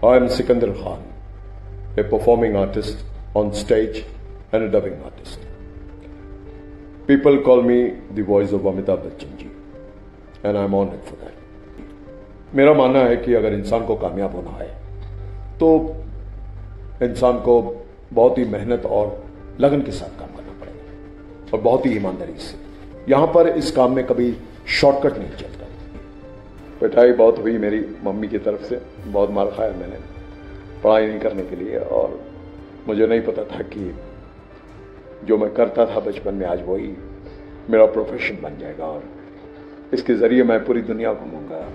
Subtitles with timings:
[0.00, 1.02] I am Sikandar Khan,
[1.96, 2.98] a performing artist
[3.34, 4.04] on stage
[4.52, 5.40] and a dubbing artist.
[7.08, 9.50] People call me the voice of Amitabh Bachchan ji,
[10.44, 11.34] and I'm honored for that.
[12.54, 14.68] मेरा मानना है कि अगर इंसान को कामयाब होना है
[15.58, 15.70] तो
[17.02, 17.60] इंसान को
[18.12, 19.06] बहुत ही मेहनत और
[19.60, 22.58] लगन के साथ काम करना पड़ेगा और बहुत ही ईमानदारी से
[23.10, 24.34] यहाँ पर इस काम में कभी
[24.80, 25.66] शॉर्टकट नहीं चलता
[26.80, 29.98] पिटाई बहुत हुई मेरी मम्मी की तरफ़ से। बहुत मार खाया मैंने।
[30.84, 32.20] पढ़ाई नहीं करने के लिए और
[32.88, 33.94] मुझे नहीं पता था कि
[35.24, 36.94] जो मैं करता था बचपन में आज वही
[37.70, 39.02] मेरा प्रोफेशन बन जाएगा और
[39.94, 41.66] इसके ज़रिए मैं पूरी दुनिया घूमूँगा।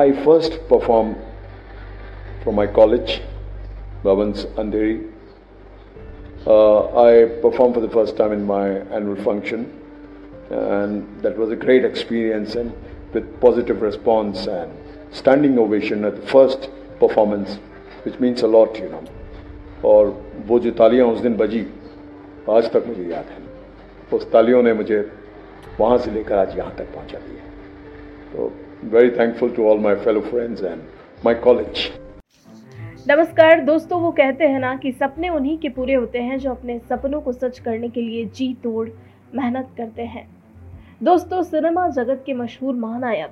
[0.00, 1.12] I first perform
[2.42, 3.20] from my college
[4.02, 4.92] Andheri.
[6.46, 9.66] Uh, I performed for the first time in my annual function,
[10.50, 12.72] and that was a great experience and
[13.14, 14.70] with positive response and
[15.12, 17.58] standing ovation at the first performance,
[18.04, 19.04] which means a lot, you know.
[19.84, 20.10] और
[20.46, 21.66] वो जो तालियाँ उस दिन बजी
[22.50, 23.38] आज तक मुझे याद है।
[24.16, 25.00] उस तालियों ने मुझे
[25.80, 27.44] वहाँ से लेकर आज यहाँ तक पहुँचा दिया।
[28.32, 28.52] तो
[28.90, 30.82] very thankful to all my fellow friends and
[31.24, 31.88] my college
[33.08, 36.78] नमस्कार दोस्तों वो कहते हैं ना कि सपने उन्हीं के पूरे होते हैं जो अपने
[36.88, 38.88] सपनों को सच करने के लिए जी तोड़
[39.34, 40.26] मेहनत करते हैं।
[41.00, 43.30] दोस्तों, सिनेमा जगत के मशहूर महानायक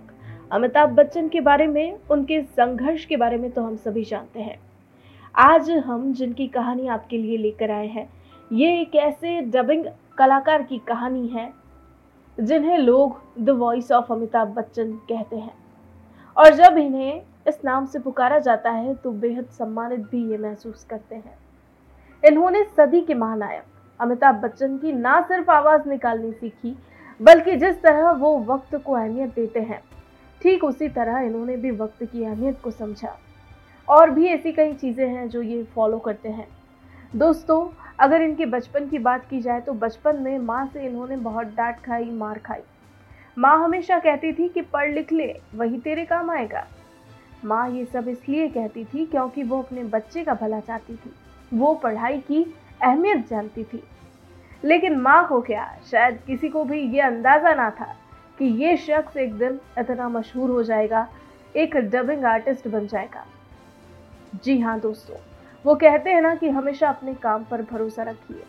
[0.52, 4.58] अमिताभ बच्चन के बारे में, उनके संघर्ष के बारे में तो हम सभी जानते हैं।
[5.34, 8.08] आज हम जिनकी कहानी आपके लिए लेकर आए हैं,
[8.50, 9.84] ये एक ऐसे डबिंग
[10.18, 11.52] कलाकार की कहानी है,
[12.38, 15.54] जिन्हें लोग the voice of Amitabh Bachchan कहते हैं।
[16.36, 20.86] और जब इन्हें इस नाम से पुकारा जाता है तो बेहद सम्मानित भी ये महसूस
[20.90, 21.38] करते हैं।
[22.22, 23.64] इन्होंने सदी के महानायक
[24.00, 26.76] अमिताभ बच्चन की ना सिर्फ़ आवाज़ निकालनी सीखी
[27.20, 29.80] बल्कि जिस तरह वो वक्त को अहमियत देते हैं,
[30.40, 33.16] ठीक उसी तरह इन्होंने भी वक्त की अहमियत को समझा।
[33.88, 36.46] और भी ऐसी कई चीज़ें हैं जो ये फॉलो करते हैं।
[37.12, 37.68] दोस्तों,
[38.00, 41.76] अगर इनके बचपन की बात की जाए तो बचपन में माँ से इन्होंने बहुत डांट
[41.76, 42.60] खाई, मार खाई।
[43.36, 46.66] माँ हमेशा कहती थी कि पढ़ लिख ले, वही तेरे काम आएगा।
[47.44, 51.12] माँ ये सब इसलिए कहती थी क्योंकि वो अपने बच्चे का भला चाहती थी।
[51.52, 52.42] वो पढ़ाई की
[52.82, 53.82] अहमियत जानती थी।
[54.62, 55.66] लेकिन माँ को क्या?
[55.90, 57.94] शायद किसी को भी ये अंदाज़ा ना था
[58.38, 61.06] कि ये शख्स एक दिन इतना मशहूर हो जाएगा,
[61.54, 63.24] एक डबिंग आर्टिस्ट बन जाएगा।
[64.44, 65.16] जी हाँ दोस्तों,
[65.64, 68.42] वो कहते हैं ना कि हमेशा अपने काम पर भरोसा रखिए,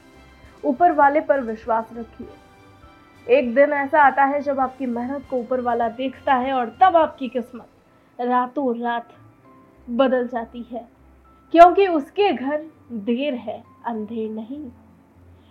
[0.64, 5.62] ऊपर वाले पर विश्वास रखिए। एक दिन ऐसा आता है जब आपकी मेहनत को ऊपर
[5.62, 9.10] वाला देखता है और तब आपकी किस्मत रातों रात
[9.88, 10.88] बदल जाती है,
[11.54, 14.64] क्योंकि उसके घर देर है, अंधेर नहीं।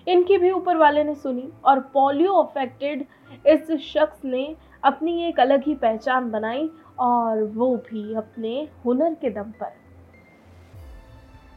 [0.08, 3.04] इनकी भी ऊपर वाले ने सुनी और पोलियो अफेक्टेड
[3.46, 4.44] इस शख्स ने
[4.84, 9.76] अपनी एक अलग ही पहचान बनाई और वो भी अपने हुनर के दम पर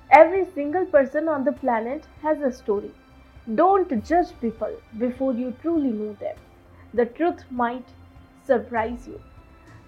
[0.09, 2.91] Every single person on the planet has a story.
[3.55, 6.35] Don't judge people before you truly know them.
[6.93, 7.93] The truth might
[8.49, 9.19] surprise you.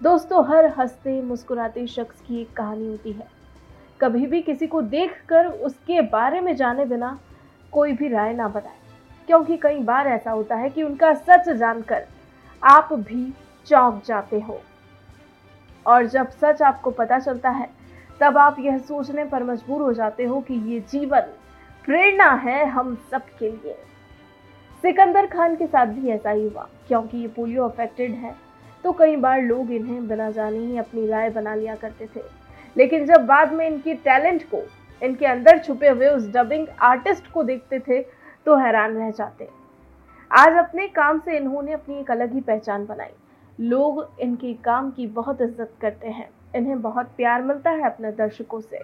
[0.02, 3.26] दोस्तों, हर हँसते, मुस्कुराते शख्स की एक कहानी होती है
[4.00, 7.18] कभी भी किसी को देखकर उसके बारे में जाने बिना
[7.74, 8.76] कोई भी राय ना बनाए
[9.28, 12.04] क्योंकि कई बार ऐसा होता है कि उनका सच जानकर
[12.62, 13.32] आप भी
[13.66, 14.60] चौंक जाते हो।
[15.86, 17.68] और जब सच आपको पता चलता है,
[18.20, 21.32] तब आप यह सोचने पर मजबूर हो जाते हो कि ये जीवन
[21.84, 23.76] प्रेरणा है हम सब के लिए।
[24.82, 28.34] सिकंदर खान के साथ भी ऐसा ही हुआ। क्योंकि ये पोलियो अफेक्टेड है
[28.84, 32.22] तो कई बार लोग इन्हें बिना जाने ही अपनी राय बना लिया करते थे।
[32.76, 34.62] लेकिन जब बाद में इनकी टैलेंट को
[35.02, 38.00] इनके अंदर छुपे हुए उस डबिंग आर्टिस्ट को देखते थे
[38.46, 39.48] तो हैरान रह जाते।
[40.30, 43.12] आज अपने काम से इन्होंने अपनी एक अलग ही पहचान बनाई।
[43.58, 48.60] लोग इनके काम की बहुत इज़्ज़त करते हैं। इन्हें बहुत प्यार मिलता है अपने दर्शकों
[48.60, 48.80] से।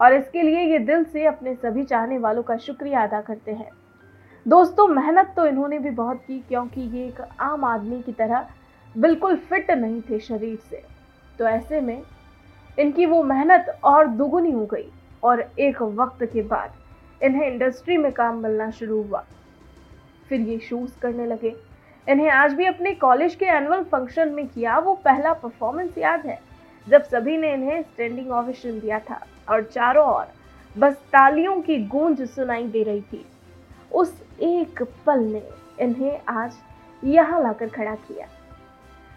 [0.00, 3.70] और इसके लिए ये दिल से अपने सभी चाहने वालों का शुक्रिया अदा करते हैं।
[4.46, 8.46] दोस्तों, मेहनत तो इन्होंने भी बहुत की क्योंकि ये एक आम आदमी की तरह
[8.94, 10.82] बिल्कुल फिट नहीं थे शरीर से।
[11.38, 12.02] तो ऐसे में
[12.78, 14.88] इनकी वो मेहनत और दुगुनी हो गई।
[15.24, 16.72] और एक वक्त के बाद
[17.20, 19.24] इन्हें इंडस्ट्री में काम मिलना शुरू हुआ।
[20.28, 21.54] फिर ये शूज़ करने लगे।
[22.06, 26.38] इन्हें आज भी अपने कॉलेज के एनुअल फ़ंक्शन में किया वो पहला परफॉर्मेंस याद है,
[26.86, 30.26] जब सभी ने इन्हें स्टैंडिंग ओवेशन दिया था और चारों ओर
[30.74, 33.24] बस तालियों की गूंज सुनाई दे रही थी।
[33.92, 35.42] उस एक पल ने
[35.80, 36.56] इन्हें आज
[37.02, 38.26] यहाँ लाकर खड़ा किया।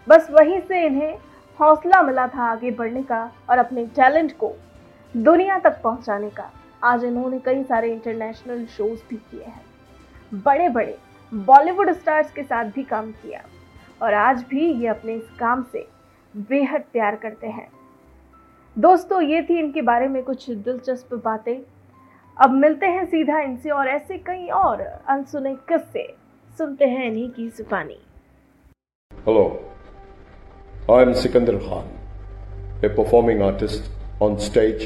[0.08, 1.14] बस वहीं से इन्हें
[1.58, 4.52] हौसला मिला था आगे बढ़ने का और अपने टैलेंट को
[5.16, 6.50] दुनिया तक पहुँचाने का।
[6.82, 9.62] आज इन्होंने कई सारे इंटरनेशनल शोज़ भी किए हैं।
[10.34, 10.96] बड़े बड़े
[11.34, 13.42] बॉलीवुड स्टार्स के साथ भी काम किया।
[14.02, 15.86] और आज भी ये अपने इस काम से
[16.34, 17.68] बेहद प्यार करते हैं।
[18.78, 21.60] दोस्तों, ये थी इनके बारे में कुछ दिलचस्प बातें।
[22.36, 26.14] अब मिलते हैं सीधा इनसे और ऐसे कई और अनसुने किस्से।
[26.58, 28.00] सुनते हैं इन्हीं की जुबानी।
[29.12, 29.44] Hello
[30.90, 34.82] I am Sikandar Khan a performing artist on stage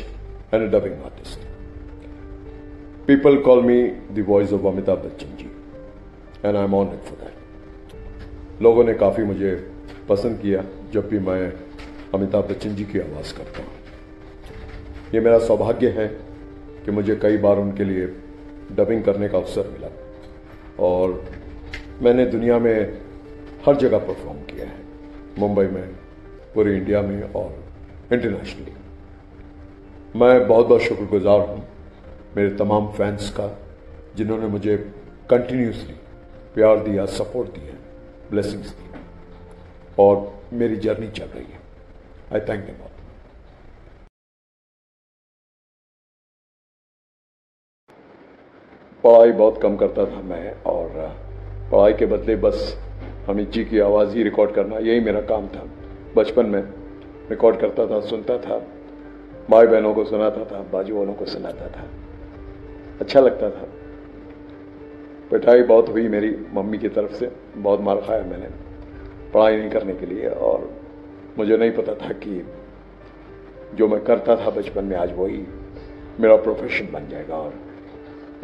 [0.55, 1.39] and a dubbing artist.
[3.09, 3.79] People call me
[4.11, 5.49] the voice of Amitabh Bachchan ji,
[6.43, 7.41] and I'm honored for that.
[8.63, 9.55] लोगों ने काफ़ी मुझे
[10.09, 11.41] पसंद किया जब भी मैं
[12.15, 13.73] अमिताभ बच्चन जी की आवाज़ करता हूँ
[15.15, 16.07] ये मेरा सौभाग्य है
[16.85, 18.07] कि मुझे कई बार उनके लिए
[18.77, 19.91] डबिंग करने का अवसर मिला
[20.85, 21.21] और
[22.03, 22.77] मैंने दुनिया में
[23.67, 24.81] हर जगह परफॉर्म किया है
[25.39, 25.85] मुंबई में
[26.55, 27.53] पूरी इंडिया में और
[28.13, 28.84] इंटरनेशनली
[30.15, 31.63] मैं बहुत बहुत शुक्रगुजार हूँ
[32.37, 33.47] मेरे तमाम फैंस का,
[34.17, 34.77] जिन्होंने मुझे
[35.31, 35.95] कंटिन्यूसली
[36.55, 37.75] प्यार दिया सपोर्ट दिया
[38.31, 38.99] ब्लेसिंग्स दी
[39.99, 40.21] और
[40.53, 41.59] मेरी जर्नी चल रही है।
[42.33, 42.93] आई थैंक यू ऑल
[49.05, 50.89] पढ़ाई बहुत कम करता था मैं और
[51.73, 52.77] पढ़ाई के बदले बस
[53.29, 55.65] अमित जी की आवाज़ ही रिकॉर्ड करना, यही मेरा काम था।
[56.17, 56.63] बचपन में
[57.31, 58.63] रिकॉर्ड करता था, सुनता था।
[59.51, 61.89] माई बहनों को सुनाता था बाजू वालों को सुनाता था।
[63.01, 63.69] अच्छा लगता था।
[65.31, 68.49] पिटाई बहुत हुई मेरी मम्मी की तरफ़ से, बहुत मार खाया मैंने,
[69.35, 70.71] पढ़ाई नहीं करने के लिए, और
[71.39, 72.47] मुझे नहीं पता था कि
[73.75, 75.47] जो मैं करता था बचपन में, आज वही
[76.21, 77.55] मेरा प्रोफेशन बन जाएगा, और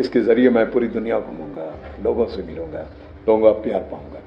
[0.01, 2.87] इसके ज़रिए मैं पूरी दुनिया घूमूँगा, लोगों से मिलूँगा,
[3.29, 4.21] लोगों का प्यार पाऊँगा।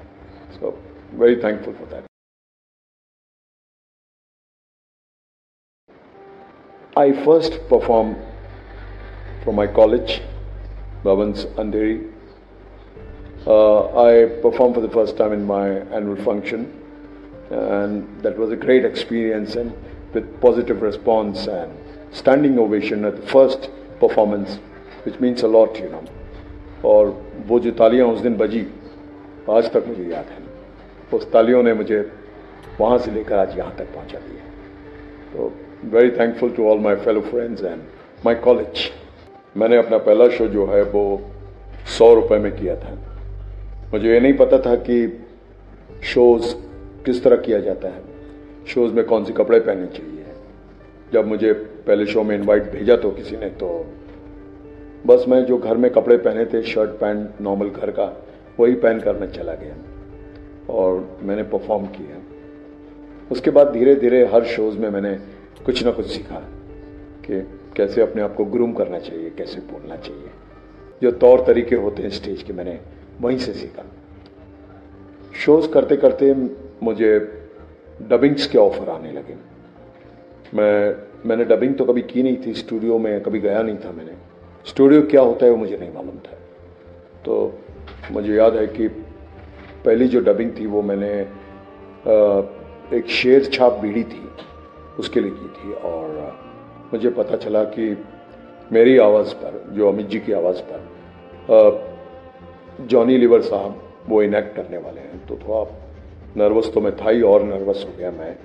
[0.52, 0.78] So
[1.14, 2.04] very thankful for that
[6.97, 8.17] I first performed
[9.43, 10.21] from my college,
[11.03, 12.11] Bhavans Andheri.
[13.47, 16.75] Uh, I performed for the first time in my annual function
[17.49, 19.71] and that was a great experience and
[20.13, 21.71] with positive response and
[22.11, 24.55] standing ovation at the first performance
[25.03, 26.03] which means a lot you know
[26.83, 27.09] और
[27.47, 28.61] वो जो तालियां उस दिन बजी
[29.51, 31.99] आज तक मुझे याद है उस तालियों ने मुझे
[32.79, 34.43] वहाँ से लेकर आज यहाँ तक पहुँचा दिया
[35.33, 35.51] तो
[35.84, 37.80] very thankful to all my fellow friends and
[38.26, 38.90] my college
[39.56, 41.20] मैंने अपना पहला शो जो है वो
[41.98, 42.98] सौ रुपये में किया था।
[43.92, 45.26] मुझे ये नहीं पता था कि
[46.02, 46.54] शोज़
[47.04, 48.02] किस तरह किया जाता है।
[48.66, 50.24] शोज़ में कौन से कपड़े पहनने चाहिए।
[51.12, 51.52] जब मुझे
[51.86, 53.94] पहले शो में इनवाइट भेजा तो किसी ने तो
[55.06, 58.26] बस मैं जो घर में कपड़े पहने थे शर्ट पैंट नॉर्मल घर का,
[58.60, 59.76] वही पहन कर मैं चला गया।
[60.70, 62.22] और मैंने परफॉर्म किया।
[63.32, 65.18] उसके बाद धीरे धीरे हर शोज़ में मैंने
[65.62, 66.40] कुछ ना कुछ सीखा
[67.26, 67.40] कि
[67.76, 70.30] कैसे अपने आप को ग्रूम करना चाहिए, कैसे बोलना चाहिए।
[71.02, 72.80] जो तौर तरीके होते हैं स्टेज के, मैंने
[73.20, 73.84] वहीं से सीखा।
[75.34, 76.34] शोज़ करते करते
[76.82, 77.18] मुझे
[78.02, 79.36] डबिंग्स के ऑफ़र आने लगे।
[80.54, 80.96] मैं,
[81.26, 84.12] मैंने डबिंग तो कभी की नहीं थी स्टूडियो में, कभी गया नहीं था मैंने।
[84.66, 86.38] स्टूडियो क्या होता है वो मुझे नहीं मालूम था।
[87.24, 87.58] तो
[88.12, 88.88] मुझे याद है कि
[89.84, 91.12] पहली जो डबिंग थी वो मैंने
[92.96, 94.22] एक शेर छाप बीड़ी थी।
[94.98, 96.36] उसके लिए की थी और
[96.92, 97.96] मुझे पता चला कि
[98.72, 100.80] मेरी आवाज़ पर, जो अमित जी की आवाज़ पर
[102.82, 105.64] जॉनी लिवर साहब वो इनेक्ट करने वाले हैं। तो थोड़ा
[106.36, 108.36] नर्वस तो मैं था ही और नर्वस हो गया मैं।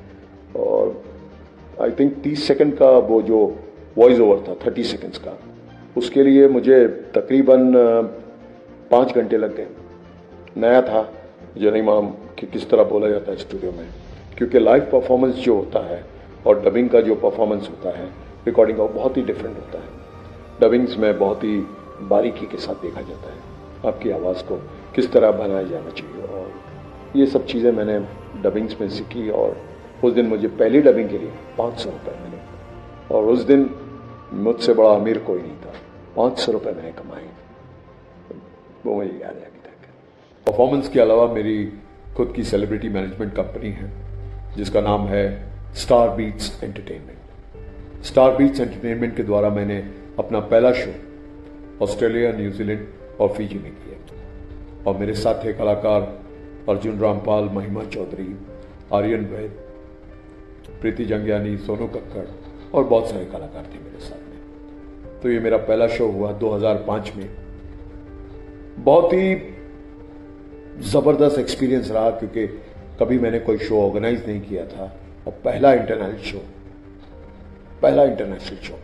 [0.55, 1.01] और
[1.81, 3.39] आई थिंक तीस सेकंड का वो जो
[3.97, 5.37] वॉइस ओवर था थर्टी सेकंड्स का,
[5.97, 7.71] उसके लिए मुझे तकरीबन
[8.91, 9.68] पाँच घंटे लग गए।
[10.57, 11.01] नया था,
[11.56, 12.07] मुझे नहीं मालूम
[12.39, 13.87] कि किस तरह बोला जाता है स्टूडियो में,
[14.37, 16.03] क्योंकि लाइव परफॉर्मेंस जो होता है
[16.49, 18.06] और डबिंग का जो परफॉर्मेंस होता है
[18.45, 19.89] रिकॉर्डिंग का बहुत ही डिफरेंट होता है।
[20.61, 21.57] डबिंग्स में बहुत ही
[22.01, 23.37] बारीकी के साथ देखा जाता है।
[23.87, 24.56] आपकी आवाज़ को
[24.95, 26.51] किस तरह बनाया जाना चाहिए और
[27.15, 27.99] ये सब चीज़ें मैंने
[28.41, 29.61] डबिंग्स में सीखी और
[30.03, 33.69] उस दिन मुझे पहली डबिंग के लिए पाँच सौ रुपये मिले। और उस दिन
[34.33, 35.73] मुझसे बड़ा अमीर कोई नहीं था।
[36.15, 37.25] पाँच सौ रुपये मैंने कमाए।
[38.85, 39.87] वो मुझे याद है अभी तक।
[40.47, 41.73] परफॉर्मेंस के अलावा मेरी
[42.18, 43.91] खुद की सेलिब्रिटी मैनेजमेंट कंपनी है,
[44.57, 50.94] जिसका नाम है Star Beats Entertainment Star Beats Entertainment के द्वारा मैंने अपना पहला शो
[51.83, 52.88] ऑस्ट्रेलिया न्यूजीलैंड
[53.19, 53.90] और फिजी में किया।
[54.88, 56.02] और मेरे साथ थे कलाकार
[56.69, 58.35] अर्जुन रामपाल, महिमा चौधरी,
[58.94, 59.52] आर्यन वैद
[60.81, 62.26] प्रीति जंगियानी, सोनू कक्कड़
[62.73, 67.11] और बहुत सारे कलाकार थे मेरे साथ में। तो ये मेरा पहला शो हुआ 2005
[67.16, 67.30] में।
[68.80, 69.35] बहुत ही
[70.80, 72.47] ज़बरदस्त एक्सपीरियंस रहा क्योंकि
[72.99, 76.40] कभी मैंने कोई शो ऑर्गेनाइज नहीं किया था। और पहला इंटरनेशनल शो
[77.81, 78.78] पहला इंटरनेशनल शो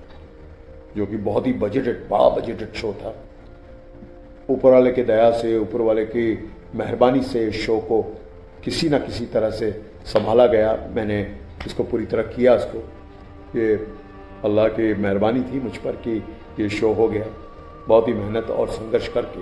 [0.97, 3.13] जो कि बहुत ही बजटेड बड़ा बजटेड शो था।
[4.49, 6.25] ऊपर वाले के दया से, ऊपर वाले की
[6.75, 8.01] मेहरबानी से शो को
[8.63, 9.71] किसी ना किसी तरह से
[10.05, 11.19] संभाला गया। मैंने
[11.65, 12.79] इसको पूरी तरह किया इसको।
[13.59, 13.73] ये
[14.45, 16.17] अल्लाह की मेहरबानी थी मुझ पर कि
[16.59, 17.25] ये शो हो गया।
[17.87, 19.41] बहुत ही मेहनत और संघर्ष करके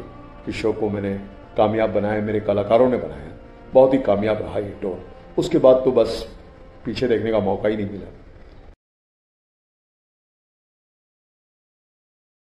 [0.50, 1.14] इस शो को मैंने
[1.58, 3.30] कामयाब बनाया, मेरे कलाकारों ने बनाया।
[3.74, 4.98] बहुत ही कामयाब रहा ये टोर
[5.38, 6.26] उसके बाद तो बस
[6.86, 8.12] पीछे देखने का मौका ही नहीं मिला।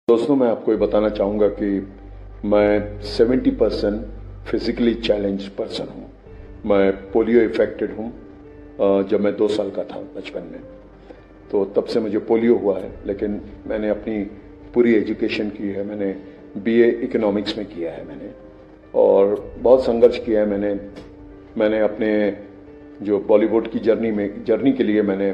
[0.08, 1.68] दोस्तों, मैं आपको ये बताना चाहूँगा कि
[2.44, 6.10] मैं 70 परसेंट फिजिकली चैलेंज पर्सन हूँ।
[6.66, 8.08] मैं पोलियो इफेक्टेड हूँ
[9.08, 10.60] जब मैं दो साल का था बचपन में।
[11.50, 14.22] तो तब से मुझे पोलियो हुआ है, लेकिन मैंने अपनी
[14.74, 16.12] पूरी एजुकेशन की है, मैंने
[16.62, 18.32] बीए इकोनॉमिक्स में किया है मैंने।
[18.94, 20.74] और बहुत संघर्ष किया है मैंने।
[21.58, 22.10] मैंने अपने
[23.02, 25.30] जो बॉलीवुड की जर्नी में जर्नी के लिए मैंने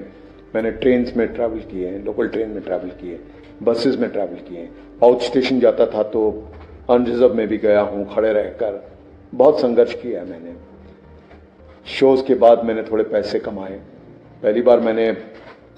[0.55, 3.19] मैंने ट्रेन में ट्रैवल किए हैं लोकल ट्रेन में ट्रैवल किए
[3.63, 4.71] बसेस में ट्रैवल किए हैं।
[5.05, 6.49] आउट स्टेशन जाता था तो
[6.91, 8.89] अनरिजर्व में भी गया हूँ, खड़े रहकर
[9.35, 10.55] बहुत संघर्ष किया है मैंने।
[11.87, 13.81] शोज़ के बाद मैंने थोड़े पैसे कमाए।
[14.43, 15.17] पहली बार मैंने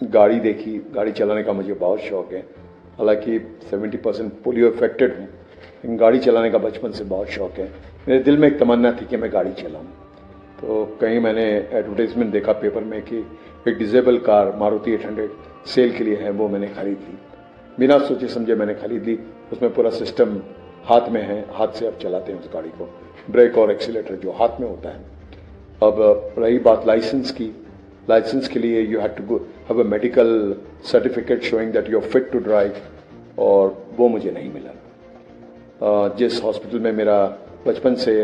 [0.04, 2.40] गाड़ी देखी, गाड़ी चलाने का मुझे बहुत शौक है।
[2.98, 3.38] हालाँकि
[3.70, 7.72] 70 परसेंट पोलियो इफेक्टेड हूँ, लेकिन गाड़ी चलाने का बचपन से बहुत शौक है।
[8.08, 9.86] मेरे दिल में एक तमन्ना थी कि मैं गाड़ी चलाऊँ।
[10.60, 13.18] तो कहीं मैंने एडवर्टाइजमेंट देखा पेपर में कि
[13.68, 15.28] एक डिजेबल कार मारुति 800
[15.66, 17.18] सेल के लिए है, वो मैंने खरीद ली।
[17.78, 19.18] बिना सोचे समझे मैंने खरीद ली।
[19.52, 20.40] उसमें पूरा सिस्टम
[20.84, 22.88] हाथ में है, हाथ से अब चलाते हैं उस गाड़ी को।
[23.30, 25.04] ब्रेक और एक्सीटर जो हाथ में होता है।
[25.82, 27.50] अब रही बात लाइसेंस की।
[28.10, 29.36] लाइसेंस के लिए you have to
[29.68, 32.76] have a medical certificate showing that you are fit to drive
[33.38, 37.26] और वो मुझे नहीं मिला। जिस हॉस्पिटल में मेरा
[37.66, 38.14] बचपन से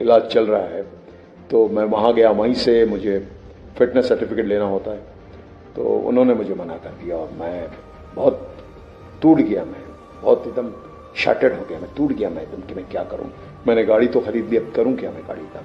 [0.00, 0.82] इलाज चल रहा है
[1.50, 3.28] तो मैं वहाँ गया, वहीं से मुझे
[3.78, 5.00] फिटनेस सर्टिफिकेट लेना होता है।
[5.76, 7.68] तो उन्होंने मुझे मना कर दिया और मैं
[8.14, 8.50] बहुत
[9.22, 9.82] टूट गया, मैं
[10.22, 10.72] बहुत एकदम
[11.16, 13.30] शार्टेड हो गया, मैं टूट गया, मैं एकदम कि मैं क्या करूँ?
[13.66, 15.62] मैंने गाड़ी तो खरीद ली, अब करूँ क्या मैं गाड़ी का?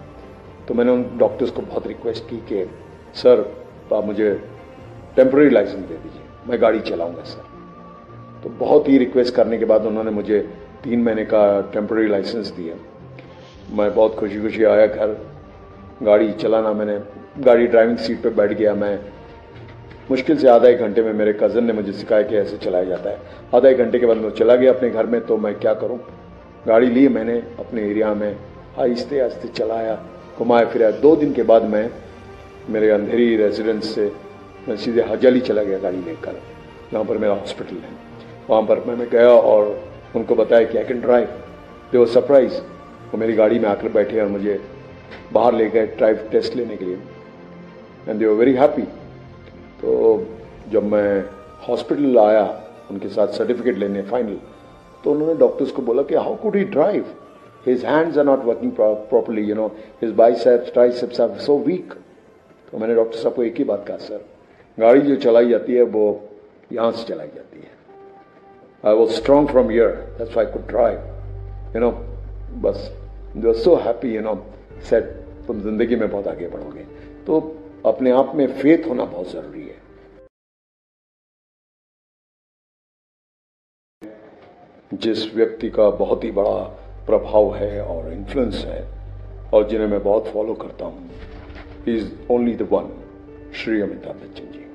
[0.68, 2.70] तो मैंने उन डॉक्टर्स को बहुत रिक्वेस्ट की कि,
[3.16, 3.56] सर,
[3.94, 4.44] आप मुझे
[5.16, 7.52] टेम्प्रेरी लाइसेंस दे दीजिए, मैं गाड़ी चलाऊँगा, सर।
[8.44, 10.40] तो बहुत ही रिक्वेस्ट करने के बाद उन्होंने मुझे
[10.84, 12.76] तीन महीने का टेम्प्रेरी लाइसेंस दिया।
[13.76, 15.32] मैं बहुत खुशी खुशी आया घर
[16.02, 17.00] गाड़ी चलाना मैंने,
[17.40, 19.00] गाड़ी ड्राइविंग सीट पे बैठ गया मैं।
[20.12, 23.10] मुश्किल से आधा एक घंटे में मेरे कज़न ने मुझे सिखाया कि ऐसे चलाया जाता
[23.10, 23.20] है।
[23.56, 26.00] आधा एक घंटे के बाद मैं चला गया अपने घर में तो मैं क्या करूँ?
[26.68, 28.36] गाड़ी ली मैंने अपने एरिया में,
[28.80, 29.98] आहिस्ते आहिस्ते चलाया,
[30.38, 31.90] घुमाया फिराया। दो दिन के बाद मैं,
[32.70, 34.12] मेरे अंधेरी रेजिडेंस से
[34.68, 36.42] मैं सीधे हजली चला गया गाड़ी लेकर,
[36.92, 37.96] जहाँ पर मेरा हॉस्पिटल है।
[38.50, 39.80] वहाँ पर मैं गया और
[40.16, 41.28] उनको बताया कि आई कैन ड्राइव
[41.92, 42.54] दे वो सरप्राइज़
[43.12, 44.60] वो मेरी गाड़ी में आकर बैठे और मुझे
[45.34, 46.98] बाहर ले गए ड्राइव टेस्ट लेने के लिए।
[48.08, 48.82] एंड दे वर हैप्पी
[49.82, 49.92] तो
[50.72, 51.24] जब मैं
[51.68, 52.44] हॉस्पिटल आया,
[52.92, 54.38] उनके साथ सर्टिफिकेट लेने फाइनल
[55.04, 57.06] तो उन्होंने डॉक्टर्स को बोला कि how could he drive
[57.68, 59.68] his hands are not working properly you know
[60.02, 61.94] his biceps triceps are so weak
[62.72, 64.26] तो मैंने डॉक्टर साहब को एक ही बात कहा सर
[64.78, 66.30] गाड़ी जो चलाई जाती है, वो
[66.74, 71.82] यहाँ से चलाई जाती है। I was strong from year that's I could drive you
[71.82, 71.92] know
[72.62, 72.90] बस
[73.38, 74.34] they so happy you know
[74.90, 75.04] set
[75.48, 76.84] तुम ज़िंदगी में बहुत आगे बढ़ोगे।
[77.26, 77.40] तो
[77.86, 79.80] अपने आप में फेथ होना बहुत ज़रूरी है।
[84.94, 86.58] जिस व्यक्ति का बहुत ही बड़ा
[87.06, 88.82] प्रभाव है और इन्फ्लुएंस है,
[89.54, 91.10] और जिन्हें मैं बहुत फॉलो करता हूँ
[91.88, 92.90] is only the one
[93.56, 94.66] Shri Amitabh Bachchan ji.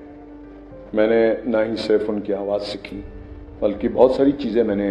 [0.96, 2.96] मैंने ना ही सिर्फ़ उनकी आवाज़ सीखी,
[3.62, 4.90] बल्कि बहुत सारी चीज़ें मैंने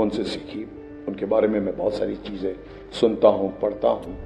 [0.00, 0.64] उनसे सीखी।
[1.08, 2.54] उनके बारे में मैं बहुत सारी चीज़ें
[2.92, 4.16] सुनता हूँ, पढ़ता हूँ।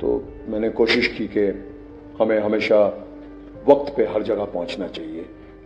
[0.00, 0.16] तो
[0.48, 1.46] मैंने कोशिश की कि
[2.20, 2.78] हमें हमेशा
[3.68, 5.20] वक्त पे हर जगह पहुँचना चाहिए।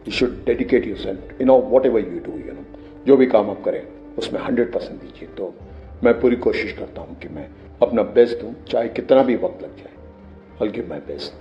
[0.07, 2.65] You should dedicate yourself you know whatever you do you know
[3.07, 3.83] जो भी काम आप करें,
[4.19, 5.55] उसमें हंड्रेड परसेंट दीजिए। तो
[6.05, 7.49] मैं पूरी कोशिश करता हूँ कि मैं
[7.83, 9.95] अपना बेस्ट दूँ चाहे कितना भी वक्त लग जाए।
[10.61, 11.33] बल्कि मैं बेस्ट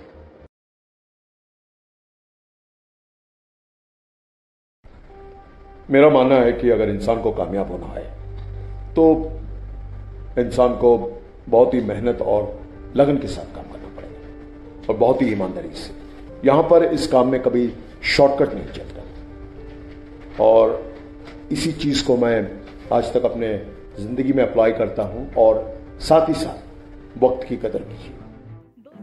[5.90, 8.04] मेरा मानना है कि अगर इंसान को कामयाब होना है
[8.94, 9.04] तो
[10.38, 10.96] इंसान को
[11.48, 12.59] बहुत ही मेहनत और
[12.96, 15.98] लगन के साथ काम करना पड़ेगा। और बहुत ही ईमानदारी से।
[16.44, 17.68] यहाँ पर इस काम में कभी
[18.06, 20.78] शॉर्टकट नहीं चलता और
[21.52, 22.36] इसी चीज़ को मैं
[22.92, 23.56] आज तक अपने
[23.98, 25.62] ज़िंदगी में अप्लाई करता हूँ और
[26.00, 28.14] साथ ही साथ वक्त की कदर कीजिए।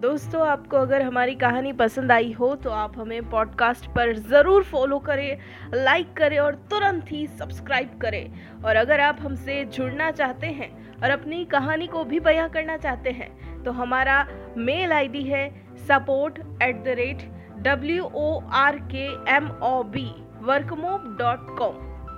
[0.02, 5.00] दोस्तों, आपको अगर हमारी कहानी पसंद आई हो तो आप हमें पॉडकास्ट पर ज़रूर फॉलो
[5.00, 5.38] करें
[5.76, 10.72] लाइक करें और तुरंत ही सब्सक्राइब करें। और अगर आप हमसे जुड़ना चाहते हैं
[11.04, 13.30] और अपनी कहानी को भी बयां करना चाहते हैं
[13.68, 14.18] तो हमारा
[14.58, 15.44] मेल आईडी है
[15.88, 17.24] support at the rate
[17.64, 19.06] W O R K
[19.36, 20.08] M O B,
[20.48, 21.76] Workmob dot com.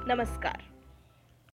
[0.09, 0.68] नमस्कार।